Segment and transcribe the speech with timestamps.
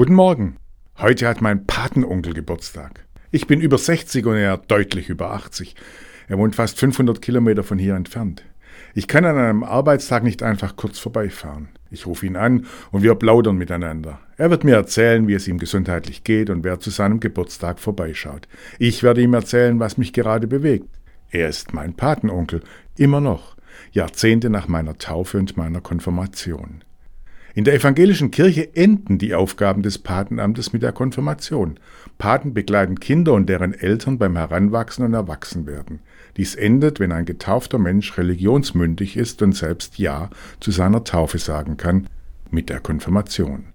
[0.00, 0.56] Guten Morgen.
[0.96, 3.04] Heute hat mein Patenonkel Geburtstag.
[3.32, 5.74] Ich bin über 60 und er deutlich über 80.
[6.26, 8.42] Er wohnt fast 500 Kilometer von hier entfernt.
[8.94, 11.68] Ich kann an einem Arbeitstag nicht einfach kurz vorbeifahren.
[11.90, 14.20] Ich rufe ihn an und wir plaudern miteinander.
[14.38, 18.48] Er wird mir erzählen, wie es ihm gesundheitlich geht und wer zu seinem Geburtstag vorbeischaut.
[18.78, 20.88] Ich werde ihm erzählen, was mich gerade bewegt.
[21.30, 22.62] Er ist mein Patenonkel,
[22.96, 23.54] immer noch,
[23.92, 26.84] Jahrzehnte nach meiner Taufe und meiner Konfirmation.
[27.52, 31.80] In der evangelischen Kirche enden die Aufgaben des Patenamtes mit der Konfirmation.
[32.16, 35.98] Paten begleiten Kinder und deren Eltern beim Heranwachsen und Erwachsenwerden.
[36.36, 41.76] Dies endet, wenn ein getaufter Mensch religionsmündig ist und selbst Ja zu seiner Taufe sagen
[41.76, 42.06] kann,
[42.50, 43.66] mit der Konfirmation.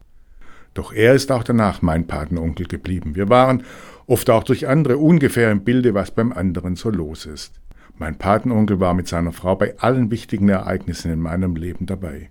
[0.74, 3.16] Doch er ist auch danach mein Patenonkel geblieben.
[3.16, 3.64] Wir waren,
[4.08, 7.54] oft auch durch andere, ungefähr im Bilde, was beim anderen so los ist.
[7.98, 12.30] Mein Patenonkel war mit seiner Frau bei allen wichtigen Ereignissen in meinem Leben dabei.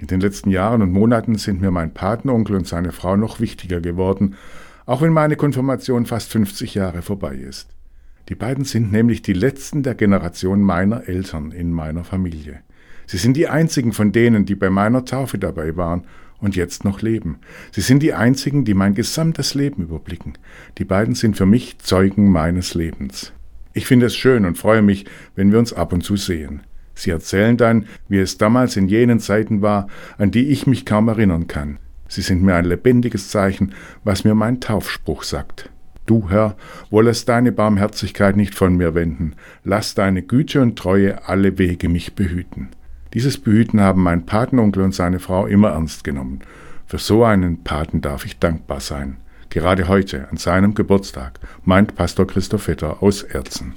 [0.00, 3.82] In den letzten Jahren und Monaten sind mir mein Patenonkel und seine Frau noch wichtiger
[3.82, 4.34] geworden,
[4.86, 7.68] auch wenn meine Konfirmation fast 50 Jahre vorbei ist.
[8.30, 12.60] Die beiden sind nämlich die letzten der Generation meiner Eltern in meiner Familie.
[13.06, 16.04] Sie sind die einzigen von denen, die bei meiner Taufe dabei waren
[16.38, 17.38] und jetzt noch leben.
[17.70, 20.38] Sie sind die einzigen, die mein gesamtes Leben überblicken.
[20.78, 23.34] Die beiden sind für mich Zeugen meines Lebens.
[23.74, 25.04] Ich finde es schön und freue mich,
[25.36, 26.62] wenn wir uns ab und zu sehen.
[27.00, 31.08] Sie erzählen dann, wie es damals in jenen Zeiten war, an die ich mich kaum
[31.08, 31.78] erinnern kann.
[32.08, 33.72] Sie sind mir ein lebendiges Zeichen,
[34.04, 35.70] was mir mein Taufspruch sagt.
[36.04, 36.56] Du, Herr,
[36.90, 39.34] wollest deine Barmherzigkeit nicht von mir wenden,
[39.64, 42.68] lass deine Güte und Treue alle Wege mich behüten.
[43.14, 46.40] Dieses Behüten haben mein Patenonkel und seine Frau immer ernst genommen.
[46.84, 49.16] Für so einen Paten darf ich dankbar sein.
[49.48, 53.74] Gerade heute, an seinem Geburtstag, meint Pastor Christoph Vetter aus Erzen.